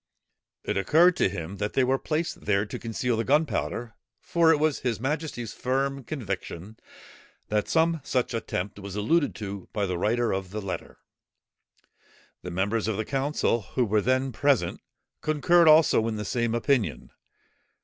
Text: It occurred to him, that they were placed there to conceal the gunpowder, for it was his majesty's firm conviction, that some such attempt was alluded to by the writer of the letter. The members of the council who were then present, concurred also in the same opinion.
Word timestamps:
It 0.63 0.77
occurred 0.77 1.15
to 1.17 1.29
him, 1.29 1.57
that 1.57 1.73
they 1.73 1.83
were 1.83 1.99
placed 1.99 2.45
there 2.45 2.65
to 2.65 2.79
conceal 2.79 3.17
the 3.17 3.23
gunpowder, 3.23 3.93
for 4.19 4.51
it 4.51 4.57
was 4.57 4.79
his 4.79 4.99
majesty's 4.99 5.53
firm 5.53 6.03
conviction, 6.03 6.77
that 7.49 7.67
some 7.69 8.01
such 8.03 8.33
attempt 8.33 8.79
was 8.79 8.95
alluded 8.95 9.35
to 9.35 9.69
by 9.73 9.85
the 9.85 9.99
writer 9.99 10.31
of 10.33 10.49
the 10.49 10.59
letter. 10.59 10.97
The 12.41 12.49
members 12.49 12.87
of 12.87 12.97
the 12.97 13.05
council 13.05 13.61
who 13.61 13.85
were 13.85 14.01
then 14.01 14.31
present, 14.31 14.81
concurred 15.21 15.67
also 15.67 16.07
in 16.07 16.15
the 16.15 16.25
same 16.25 16.55
opinion. 16.55 17.11